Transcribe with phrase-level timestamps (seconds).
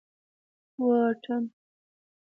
[0.83, 1.45] واټن